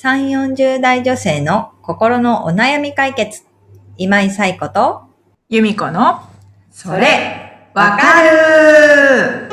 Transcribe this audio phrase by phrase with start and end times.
[0.00, 3.42] 3、40代女性の心のお悩み解決。
[3.96, 5.02] 今井冴子と、
[5.48, 6.20] 由美子の、
[6.70, 9.48] それ、わかる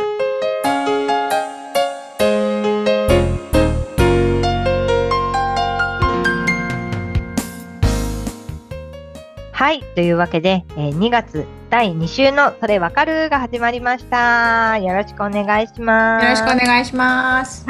[9.51, 9.81] はい。
[9.95, 14.77] というわけで、えー2月第2週のそれわかるが始まりました。
[14.77, 16.23] よろしくお願いします。
[16.23, 17.65] よろしくお願いします。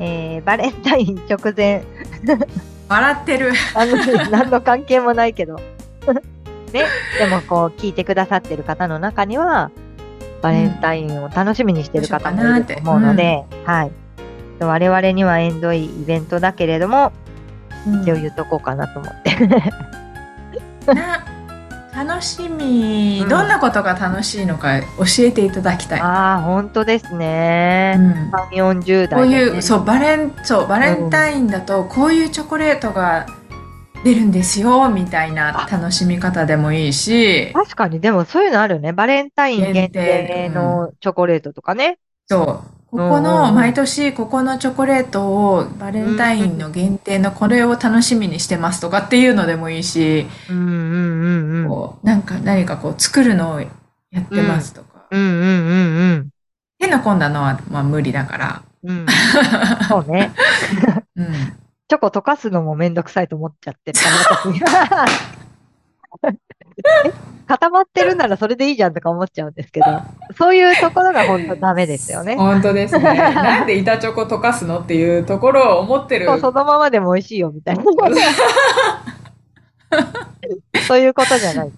[0.00, 1.84] えーバレンタイン直前、
[2.88, 3.52] 笑ってる。
[3.74, 3.96] あの
[4.30, 5.56] 何の関係もないけど。
[6.72, 6.84] ね。
[7.18, 9.70] でもこう聞いてくださってる方の中には、
[10.42, 13.92] バレンタインを楽しみにしてる方もいると思うので、はい。
[14.60, 17.12] 我々には縁遠いイベントだけれども、
[18.02, 19.36] 一応言っとこうかなと思って。
[20.92, 21.24] な
[22.04, 26.00] 楽しみ、うんどんなことが楽しいのか教えていただきたい。
[26.00, 27.94] ああ、本当ですね。
[27.98, 33.26] うん3、40代でね、こういう、そう、バレン、そう、バレンタインだと、こういうチョコレートが
[34.02, 38.94] 出るんですよ、みたいな楽しみ方でもいいし、確かに、でもそういうのあるね。
[38.94, 41.98] バレンタイン限定のチョコレートとかね。
[42.26, 42.79] そう。
[42.90, 51.68] ここうんうんの、うん毎年ここのチョコレートをバレンタインの限定のこれを楽しみにしてますとかっていうのでもいいし、うんうんうんうん。
[51.68, 53.68] こうなんか何かこう作るのをや
[54.20, 55.06] ってますとか。
[55.10, 56.28] うんうんうん
[56.78, 58.62] 手の込んだのはまあ無理だから。
[58.84, 59.00] うん。
[59.00, 59.06] うん。
[59.86, 60.32] そうね。
[61.14, 61.26] うん。
[61.88, 63.98] チョコ溶かすのもめんどくさいと思っちゃってる
[67.46, 69.86] 固まってるならそれでいいじゃんとか思っちゃうんですけど、
[70.36, 72.36] そういうところが本当ダメですよね。
[72.36, 73.02] 本当ですね。
[73.34, 76.26] なんで板チョコ溶かすのっていうところを思ってる。
[76.26, 77.82] そのままでも美味しいよみたいな。
[80.86, 81.72] そういうことじゃない。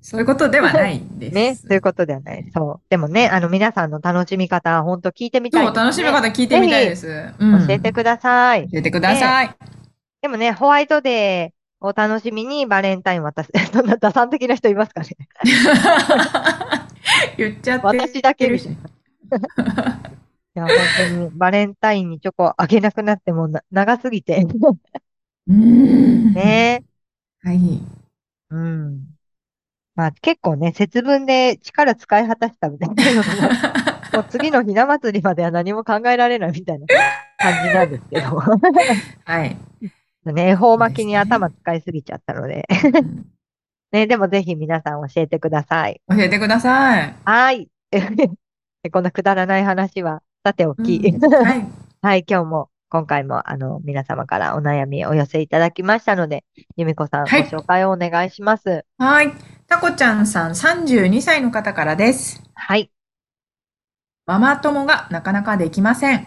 [0.00, 1.34] そういうことではないんです。
[1.34, 1.54] ね。
[1.56, 2.46] そういうことではない。
[2.54, 2.86] そう。
[2.88, 7.34] でもね、あの皆さんの楽しみ方、本当聞いてみたいね、楽しみ方聞いてみたいです。
[7.38, 8.68] うん教えてください。
[8.70, 9.54] 教えてください。
[10.22, 13.50] でもね、ホワイトデーを楽しみにバレンタイン渡す。
[13.72, 15.08] そんな打算的な人いますかね？
[17.36, 18.74] 言っちゃって私だけみたいな。
[18.76, 18.78] い
[20.54, 24.46] や、本当にバレンタインにチョコあげなくなってもな長すぎて。
[25.48, 26.32] うん。
[26.34, 26.84] ね。
[27.42, 27.80] はい。
[28.50, 29.00] うん。
[29.94, 33.22] まあ結構ね、節分で力使い果たしたみたいな。
[34.12, 36.86] もう次のひな祭りまでは何も考えられないみたいな
[37.38, 38.40] 感じなんですけど。
[39.24, 39.56] はい。
[40.24, 42.66] ね、恵方巻きに頭使いすぎちゃったので。
[42.84, 43.26] うん
[43.92, 46.00] ね、でもぜひ皆さん教えてください。
[46.08, 47.14] 教えてください。
[47.24, 47.68] はい。
[47.90, 50.96] でこんなくだらない話は、さておき。
[50.96, 51.66] うんはい。
[52.02, 56.44] はい、今日も、今回も、あの、皆様からお悩みお寄せいただきましたので、
[56.76, 58.84] 由美子さん、はいご紹介をお願いします。
[58.96, 59.32] はい。
[59.66, 62.42] タコちゃんさん32歳の方からです。
[62.54, 62.90] はい。
[64.26, 66.26] ママ友がなかなかできません。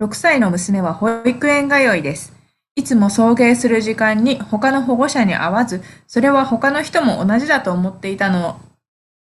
[0.00, 2.35] 6歳の娘は保育園通いです。
[2.76, 8.60] いつも送迎する時間に他の保護者に会わず、それは他の人も同じだと思っていたの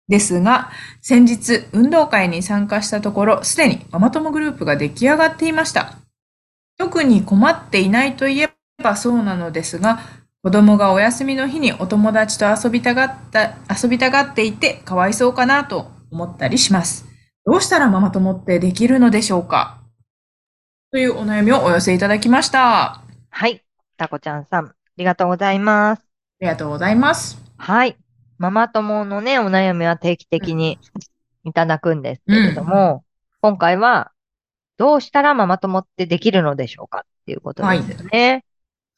[0.08, 5.96] ですが、先日運動会に参加したところ、すでにママ友グループが出来上がっていました。
[6.78, 8.50] 特に困っていないといえ
[8.82, 9.98] ばそうなのですが、
[10.42, 17.04] 子供がお休みの日にお友達と遊びたがった、遊びたがっていてかわいそうかなと思ったりします。
[17.44, 19.82] どうしたらママ友ってできるのでしょうか？
[20.92, 23.02] というお悩みをお寄せいただきました。
[23.32, 23.64] あはい。
[23.96, 26.02] タコちゃんさん、ありがとうございます。
[26.40, 27.38] りがとうございます。
[27.56, 27.96] はい。
[28.38, 30.78] ママ友のね、お悩みは定期的に
[31.44, 33.04] いただくんですけれども、
[33.40, 34.12] 今回は、
[34.78, 37.00] どうしたらママ友ってできるのでしょうか？
[37.00, 38.44] っていうことですよね。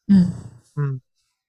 [0.09, 0.33] うん。
[0.77, 0.99] うん。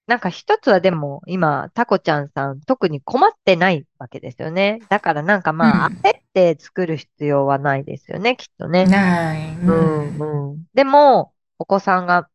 [0.08, 4.80] なんか一つはでも今、タコちゃんさん特に困ってないわけですよね。
[4.88, 8.86] だからなんかまあ、うん焦って作る必要はないですよね、きっとね。
[8.86, 9.56] ない。
[9.56, 9.70] う。
[9.70, 10.64] ん、うん。
[10.74, 12.28] でも、お子さんが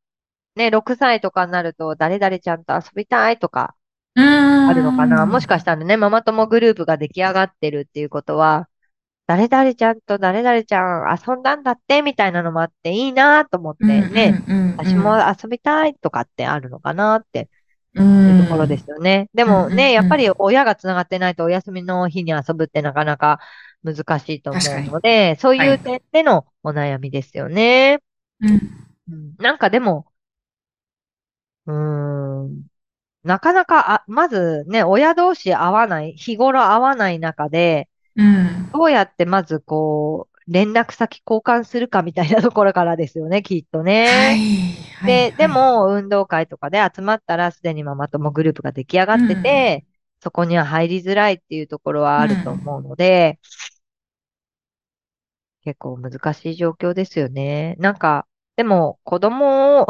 [0.59, 3.75] ね、6歳とかになると誰々ちゃんと遊びたいとか
[4.15, 4.25] うん。
[4.69, 5.25] あるのかな？
[5.25, 8.67] もしかかしたらね、ママ友グループが出来上がってるっていうことは、
[9.27, 14.43] 誰々ちゃんと誰々ちゃん遊んだんだってみたいなのもあっていいなと思ってね、
[14.77, 17.49] 私も遊びたいとかってあるのかなって
[17.95, 19.29] ういうところですよね。
[19.33, 23.39] でもね、やっぱり親が繋がってないとお休みの日に遊ぶってなかなか
[23.83, 27.99] 難しいと思うので、そういう点でのお悩みですよね。
[28.41, 28.49] うん。
[28.49, 30.05] うんなんかでも、
[31.69, 32.67] うーん、
[33.23, 38.69] なかなか、あ、まずね、親同士会わない、日頃会わない中で、うん。
[38.73, 44.35] どうやってまずこう、連絡先交換するかみたいなところからですよね、きっとはね。
[44.35, 44.83] い。
[44.93, 49.85] はで、いで、も、運動会とかで集まったら、すでにママ友グループが出来上がってて、
[50.21, 53.39] そこには入りづらいっていうところはあると思うので、
[55.63, 57.75] 結構難しい状況ですよね。
[57.79, 59.87] なんか、でも、子供を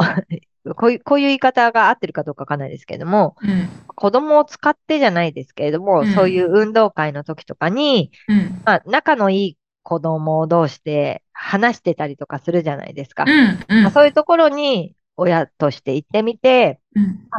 [0.76, 3.68] こういう、こういう言い方が合ってるかどうかわかんないですけれども、うん。
[3.86, 8.62] 子供を使ってじゃないですけれども、うんそういう運動会の時とかに、うん。
[8.64, 13.24] まあ、仲のいい子供同士で話してたりとかするじゃないですか。
[13.26, 13.66] うん。
[13.68, 17.30] うんまあ、そういうところに親として行ってみて、うん。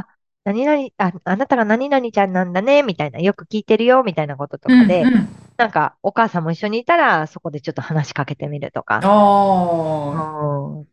[0.44, 4.82] 何々、あ、あなたが何々ちゃんなんだね、みたいな、よく聞いてるよ、みたいなこととうん。
[4.82, 5.28] かで、うん。
[5.58, 9.02] なんか、お母さんも一緒にいたら、そこでちょっと話しかけてみるとか、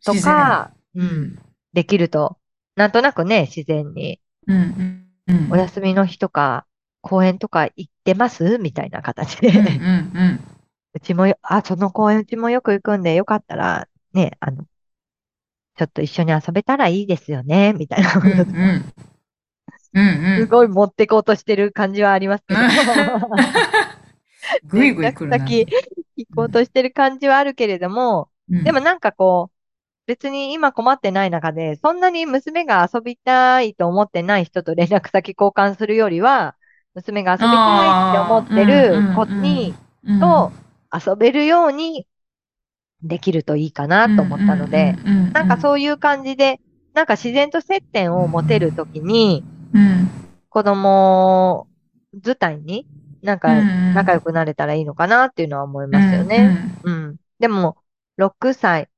[0.05, 1.39] とか、うん、
[1.79, 2.39] できると、
[2.75, 5.07] なんとなくね、自然に、うん。
[5.29, 5.53] うん。
[5.53, 6.67] お休みの日とか、
[7.03, 8.59] 公園とか行ってます？
[8.59, 9.57] みたいな形で、うん。
[9.57, 10.41] うん。
[10.95, 14.65] うちもよ、あ、その公園うちもよく行くんで、よかったら、ね、あの、
[15.77, 18.37] ちょっと一緒に遊べたらいいですよね、みたいなこうん。
[18.37, 18.51] とうん。
[19.95, 20.05] うん。
[20.35, 20.43] うん。
[20.43, 22.61] すごい持ってこうとしてる感じはありますけど。
[24.67, 25.39] ぐいぐい来るな。
[25.39, 25.65] 先
[26.17, 29.58] 行こうとしてる感じはあるけれども、うんでもなんかこう、
[30.09, 36.57] 別に今困ってない中で、そんなに娘が遊びたいと思ってない人と連絡先交換するよりは、
[36.95, 37.53] 娘が遊びた
[37.85, 39.75] いって思ってる子に、
[40.05, 40.51] うんと
[40.91, 42.07] 遊べるように
[43.03, 44.97] できるといいかなと思ったので、、
[45.35, 46.61] なんかそういう感じで、
[46.95, 49.45] なんか自然と接点を持てるときに、
[49.75, 50.09] うん、
[50.49, 51.67] 子供
[52.15, 52.87] 自体に
[53.23, 56.73] なんかうん仲良くなれたらいいのかなっていうのは思いますよね。
[56.83, 57.17] うん。
[57.39, 57.77] でも、
[58.17, 58.89] 6歳。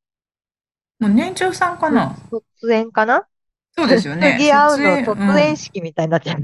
[1.01, 2.15] もう年長さんかな？
[2.31, 3.27] 卒園かな？
[3.77, 4.37] そうですよね。
[4.39, 6.41] 次会うの卒卒園式みたいになっちゃう。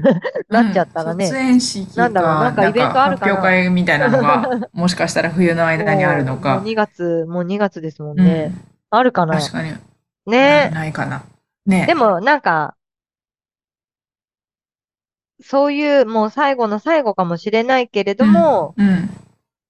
[0.49, 3.33] なっちゃったらね卒園式か、なんだろうなんかイベントあるかな？
[3.33, 6.61] ん発表会みたいなのが、もしかしたら冬の間にあるの もうか。
[6.65, 8.53] 2月、もう2月ですもんうんね。
[8.89, 9.39] あるかな？
[9.39, 9.73] 確かに。
[10.25, 11.23] ねないかな。
[11.65, 11.85] ね。
[11.85, 12.75] でもなんか、
[15.41, 19.09] そういうもう最後の最後かもしれないけれども、うん、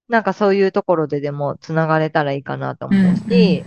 [0.07, 3.65] なんかそういうところででもつながれたらいいかなと思うし、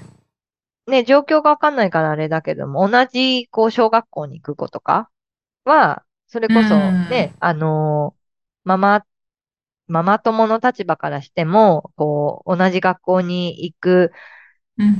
[0.90, 5.10] ね、状況がわかんないからあれだけども、同じこう小学校に行く子とか
[5.64, 6.76] は、それこそ
[7.10, 8.20] ね、あのー
[8.64, 9.06] ママ、
[9.88, 14.12] ママ友の立場からしても、こう、同じ学校に行く
[14.78, 14.96] うん、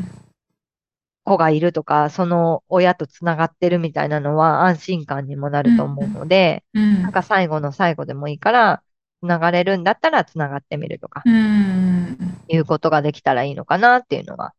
[1.25, 7.03] 子がいるとか、その親とつながってるみたいなのは安心感にもなると思うので、うん。
[7.03, 8.83] なんか最後の最後でもいいから、
[9.21, 12.17] つながれるんだったらつながってみるとか、うん、
[12.49, 14.55] いうことができたらいいのかなっていうのは。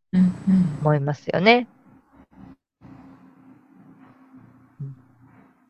[0.81, 1.67] 思いますよね。
[4.81, 4.95] うん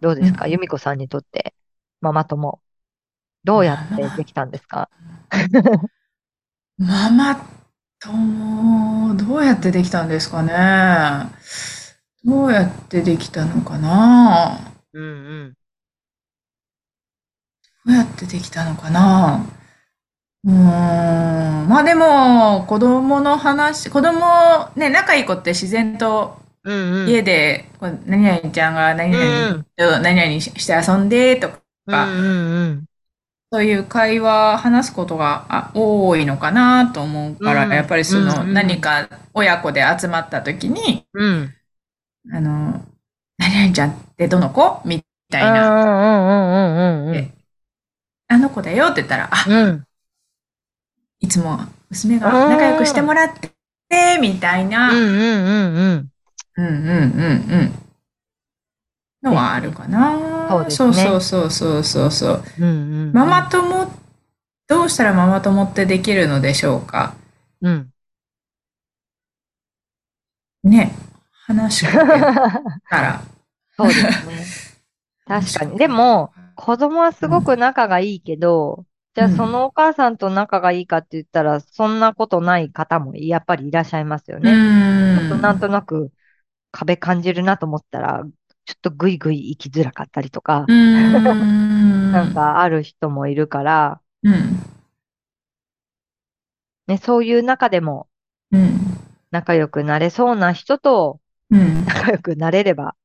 [0.02, 1.54] どうですか、うん由美子さんにとって、
[2.02, 2.60] ママ友、
[3.44, 4.90] どうやってできたんですか？
[6.80, 7.40] ママ
[8.00, 11.30] 友、どうやってできたんですかね？
[12.26, 14.74] どうやってできたのかな？
[14.94, 15.08] うんう
[15.50, 15.54] ん。
[17.86, 19.46] どうやってできたのかな？
[20.44, 21.68] うーん。
[21.68, 24.20] まあでも、子供の話、子供、
[24.76, 27.10] ね、仲いい子って自然とうんうん。
[27.10, 31.58] 家で、こう何々ちゃんが何々と何々して遊んでとか、
[31.88, 32.86] うんうんうん。
[33.52, 41.54] そういう会話、話すことがあ多いのかなと思うから、うんやっぱりそうんのうん何か親子で集まった時に、うん。
[42.32, 42.86] あの、
[43.40, 44.82] 何々ちゃんってどの子？
[44.86, 45.82] みたいな、
[48.32, 49.84] あの子だよって言ったら、あ、うん。
[51.20, 53.34] いつも娘が仲良くしてもらっ
[53.90, 56.12] て、みたいな、うんうんうんうん。
[56.56, 57.74] うんうんうんうん。
[59.22, 60.48] のはあるかな。
[60.50, 62.44] そうですねそうそうそうそうそう。
[62.58, 62.68] うんう
[63.08, 63.14] ん。
[63.14, 63.92] ママ友、
[64.68, 67.16] どうしたらママ友ってできるのでしょうか？
[67.62, 67.92] うん。
[70.64, 70.96] ね。
[71.48, 71.98] 話しかけ
[72.90, 73.22] たら。
[73.76, 74.46] そうですね。
[75.28, 75.78] 確かに。
[75.78, 84.54] でも、子供はすごく仲がいいけど、じゃあうんそのお母さんと仲がいいかって言ったら、そんなことない方もやっぱりいらっしゃいますようね。
[85.16, 85.42] ちょっとん。
[85.42, 86.12] なんとなく
[86.72, 88.24] 壁感じるなと思ったら、
[88.66, 91.24] ちょっとぐいぐい行きづらかったりとか、うん。
[92.14, 94.60] なんかある人もいるから、うん。
[96.88, 98.08] ね、そういう中でも
[98.52, 98.98] うん。
[99.32, 101.86] 仲良くなれそうな人とうん。
[101.86, 102.96] 仲良くなれれば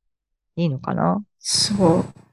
[0.56, 1.24] いいのかな。
[1.38, 2.25] そう。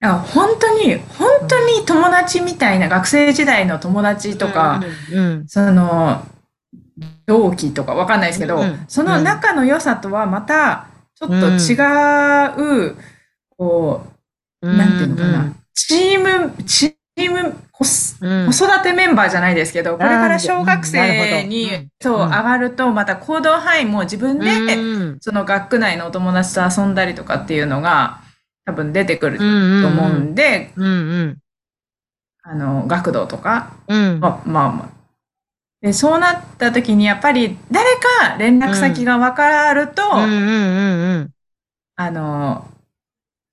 [0.00, 6.24] いや本当に、本当に友達みたいな、学生時代の友達とか、うんうん、その、
[7.26, 10.86] 同期とかわかんないですけど、うんその仲の良さとはまた、
[11.16, 11.74] ちょっと違
[12.90, 12.96] う、
[13.56, 14.06] こ
[14.62, 22.28] う、なんていうのかな、チーム、チーム、子育てメンバーじゃないですけど、これから小学生にうん、そう、うん。
[22.28, 25.18] 上がると、また行動範囲も自分で、うん。
[25.20, 28.20] その学区内のお友達と遊んだりとかっていうのが、
[28.68, 30.88] 多分出てくるとうん思うんで、うんう
[31.24, 31.38] ん
[32.42, 34.88] あの、学童とか、うんまあまあまあ。
[35.80, 42.68] で、そうなった時に、やっぱり誰か連絡先が分かると、あの、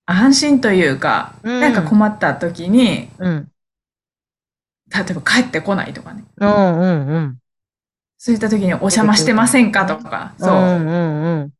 [0.05, 3.47] 安心というか、うんなんか困った時に、うん。
[4.93, 6.25] 例えば帰ってこないとかね。
[6.37, 7.37] うんうんうん。
[8.17, 11.53] そういった時にお邪魔してませんかとか、そう、んうんうん。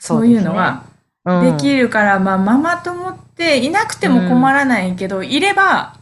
[0.00, 0.91] そういうのがうん
[1.24, 5.96] できるから、まあ、ママ友っていなくても困らないけど、いれば、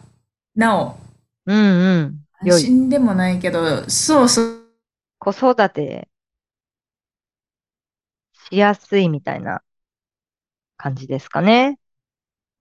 [0.54, 0.96] なお、
[1.46, 2.20] うんうん。
[2.44, 2.50] 良い。
[2.52, 4.64] 安心でもないけど、そうそう、
[5.18, 6.08] 子育て
[8.50, 9.62] しやすいみたいな
[10.76, 11.78] 感じですかね。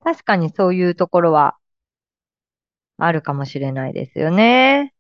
[0.04, 1.58] 確かにそういうところは
[2.98, 4.94] あるかもしれないですよね。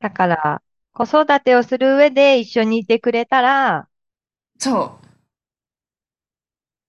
[0.00, 0.62] だから、
[0.94, 3.88] 子育てをする上で一緒にいてくれたら、
[4.58, 4.98] そ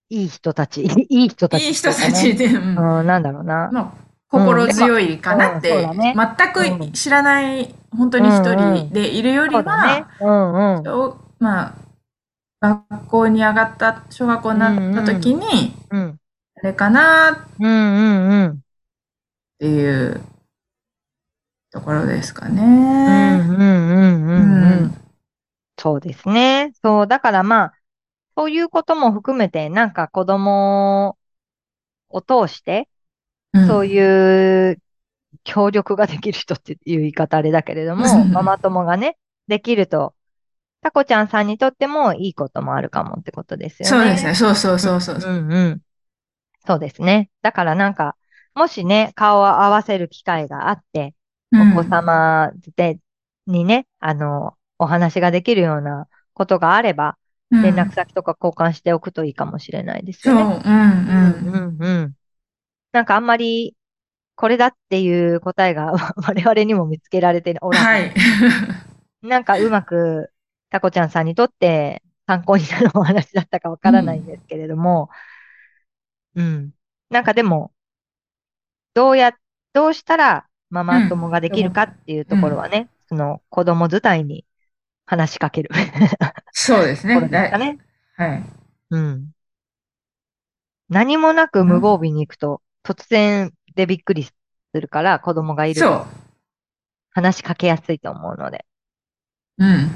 [0.10, 3.70] いい人たち、 いい人う、たちいい人っていうかねたちで、うんうん、なんだろうな。
[3.72, 3.94] まあ、
[4.30, 10.20] 心強いかなって、う全く知らない、本当に一人でいるよりそうだねは、。
[10.22, 10.84] うんうん。
[10.84, 11.76] 小ま
[12.62, 16.20] あ、学校に上がった、小学校になった時に、うん。
[16.58, 18.60] あれかなっうんうんうん。
[19.60, 20.22] ていう
[21.76, 22.62] ところですかうんね。
[23.50, 24.40] うんうんうんうう
[24.82, 24.86] ん。
[24.86, 24.98] ん
[25.78, 26.72] そうですね。
[26.82, 27.74] そう、だからまあ、
[28.38, 31.18] そういうことも含めて、なんか子供
[32.10, 32.88] を通して、
[33.54, 34.82] うんそういう
[35.44, 39.18] 協力ができる人っていう言い方あれだけれどもうん、ママ友がね、
[39.48, 40.14] できると、
[40.82, 43.96] タコちゃんさんにとってもいいこともあるかもってことですよね。
[43.98, 44.36] そうですね。
[44.36, 45.16] そうそうそうそう。
[45.18, 45.82] うんうん。
[46.66, 47.30] そうですね。
[47.42, 48.16] だからなんか、
[48.56, 51.15] もしね、顔を合わせる機会があって、
[51.62, 53.00] お子様で、
[53.48, 57.18] にね、あの、お話ができるようなことがあれば、
[57.52, 60.62] うん連絡先とか交換しておくといいかもしれないですそう、よね。
[60.66, 61.78] うんうん。
[61.78, 62.16] うんうん。
[62.92, 63.76] なんかあんまり、
[64.36, 65.94] これだっていう答えが
[66.28, 68.14] 我々にも見つけられておらず、はい。
[69.22, 70.32] なんかうまく、
[70.70, 75.10] タコちゃんさんにとって参考になるお話だったかわからないんですけれども、
[76.36, 76.74] うん。
[77.10, 77.72] なんかでも、
[78.94, 79.34] どうや、
[79.74, 80.48] どうしたら
[80.84, 84.46] ママ友ができるかっていうところはね、その子供伝いに
[85.06, 85.70] 話しかける
[86.52, 87.20] そうですね。
[87.22, 87.78] ですかね。
[88.18, 88.44] はい。
[88.90, 89.32] うん。
[90.90, 94.34] 何もなく無防備に行くと、突然でびっくりす
[94.74, 96.06] るから、子供がいるとそう。
[97.12, 98.66] 話しかけやすいと思うので、
[99.58, 99.92] うん。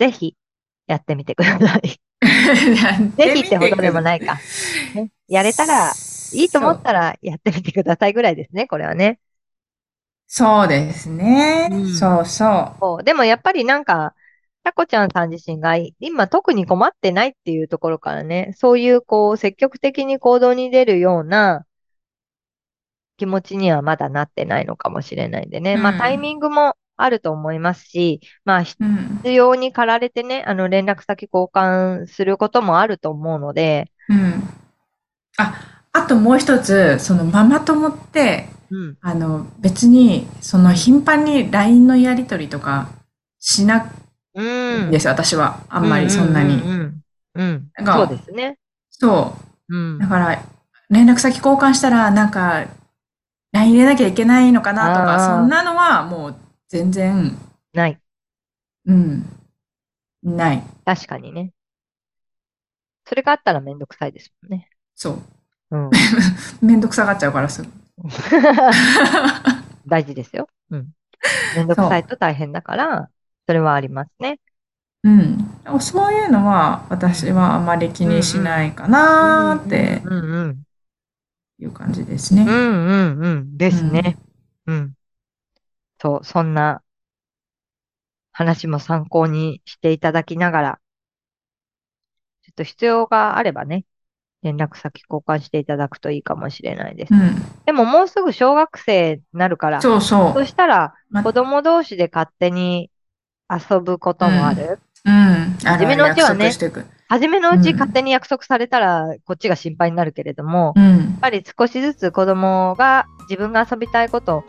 [0.00, 0.34] ぜひ
[0.88, 2.00] やってみてください。
[3.16, 4.38] ぜひってほどでもないか。
[4.94, 5.92] ね、やれたら、
[6.32, 9.20] いいと思ったらやってみてくださいぐらいですね、これはね。
[10.28, 11.68] そうですね。
[11.70, 13.04] うんそうそう。
[13.04, 14.14] でもやっぱりなんか、
[14.62, 21.66] タコちゃんさん自身が今特に困ってないっていうところからね、そういうこう積極的に行動に出るような
[23.16, 25.76] 気持ちにはまだなってないのかもしれないんでね。
[25.76, 29.20] まあうんタイミングもあると思いますし、まあ必うん。
[29.32, 34.42] 要に駆られてね、あの連絡先交換することもあると思うので、うん。
[35.38, 38.98] あ、あともう一つ、そのママ友って、うん。
[39.00, 42.88] あの、別に、その頻繁に LINE のやり取りとか
[43.38, 43.92] しな
[44.34, 44.88] うん。
[44.88, 45.60] いです、私は。
[45.68, 46.54] あんまりそんなに。
[46.54, 47.02] うんうん
[47.34, 47.42] うん。
[47.42, 47.70] うん。
[47.76, 48.58] なんかそうですね。
[48.90, 49.36] そ
[49.68, 49.76] う。
[49.76, 50.06] うんだ。
[50.06, 50.42] から、
[50.90, 52.66] 連絡先交換したら、なんか、
[53.52, 56.36] LINE 入れなきゃいけないのかなとか、そんなのはもう
[56.68, 57.36] 全然、
[57.72, 58.00] ない。
[58.86, 59.24] うん、
[60.22, 60.62] ない。
[60.84, 61.52] 確かにね。
[63.06, 64.68] それがあったらめんどくさいですもんね。
[64.94, 65.76] そう。
[65.76, 65.90] うん。
[66.60, 67.68] めんどくさがっちゃうからすぐ。
[69.86, 70.48] 大事ですよ。
[70.70, 70.90] うん。
[71.54, 73.10] めんどくさいと大変だから、
[73.46, 74.38] それはありますね。
[75.04, 75.38] うん。
[75.62, 80.62] でもそういうのは、私はあまり気にしないかなーってうんうん。
[81.58, 82.48] いう感じですねうん。
[82.48, 83.56] うんうん。
[83.56, 84.16] ですね。
[84.66, 84.92] うん。
[85.98, 86.82] そう、そんな
[88.32, 90.80] 話も参考にしていただきながら、
[92.42, 93.84] ちょっと必要があればね、
[94.46, 97.14] 連絡先交換していただくといいかもしれないです。
[97.14, 97.34] うん。
[97.64, 100.32] でももうすぐ小学生になるから、そうそ。
[100.32, 102.90] そうしたらま子供同士で勝手に
[103.50, 104.78] 遊ぶこともある。
[105.04, 105.12] うん。
[105.12, 106.52] あ初めのうちはね。
[107.08, 111.20] 初めのうちうん勝手に約束されたら、こっちが心配になるけれども、うんやっ。
[111.20, 114.44] ぱり少しずつ子供が自分が遊びたいことを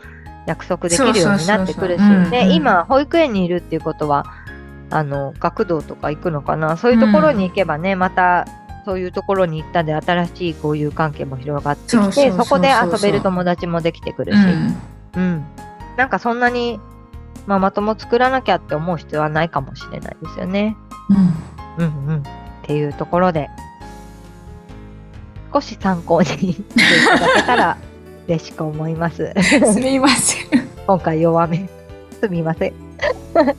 [0.46, 4.24] 約束できるようになってくるしで、ん今、保育園にいるっていうことは、
[4.90, 8.46] あの、学童とか行くのかな、そういうところに行けばね、また、
[8.88, 14.76] そういうところに行ったで新しい交友関係も広がってきて、そこで遊べる友達もできてくるし、うん。
[15.14, 15.44] うん。
[15.98, 16.80] なんかそんなに
[17.46, 20.74] ママ友作らなきゃって思う必要はないかもしれないですよね。
[21.76, 21.86] うん。
[21.86, 22.18] うんうん。
[22.20, 22.22] っ
[22.62, 23.50] ていうところで、
[25.52, 27.76] 少し参考に していただけたら
[28.26, 29.34] 嬉しく思います。
[29.36, 30.66] すみません。
[30.86, 31.68] 今回弱め。
[32.22, 32.72] すみません。
[33.34, 33.54] という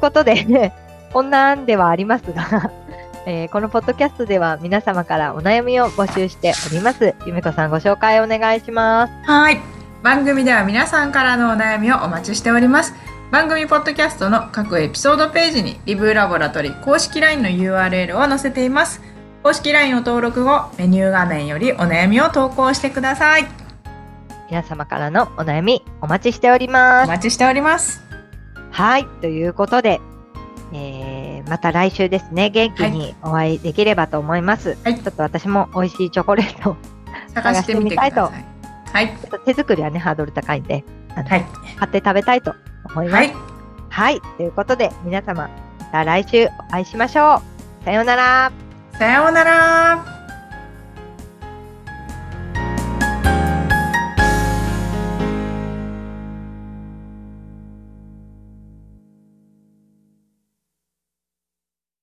[0.00, 0.72] ことで、ね、
[1.12, 2.70] こんなんではありますが、
[3.30, 7.14] えーこのポッドキャストでは皆様からお悩みを募集しております。
[7.26, 9.12] ゆめこさんご紹介お願いします。
[9.30, 9.60] はい。
[10.02, 12.94] 番組では皆さんからのお悩みをお待ちしております。
[13.30, 19.02] 番組ポッドキャストの各エピソードページにリブーラボラトリ公式 LINE の URL を載せています。
[19.42, 23.46] 公式 LINE を登録後、メニュー画面よりお悩みを投稿してください。
[24.48, 27.08] 皆様からのお悩みお待ちしておりおます。
[27.08, 28.02] 待ちしております。
[28.70, 29.06] はい。
[29.20, 30.00] ということで、
[30.72, 30.97] えー
[31.48, 34.76] また来週ですね、元気にお会いできればと思います。
[34.84, 36.76] はいちょっと私も美味しいチョコレートを、
[37.34, 38.10] 探してみてください。
[38.10, 38.32] 探
[38.92, 39.16] はい。
[39.44, 41.46] 手作りはね、ハードル高いんで、あのはい。
[41.76, 43.14] 買って食べたいと思います。
[43.16, 43.34] はい。
[43.88, 44.20] はい。
[44.36, 47.42] ということで、皆様、また来週お会いしましょ
[47.82, 47.84] う。
[47.84, 48.52] さようなら。
[48.98, 50.17] さようなら。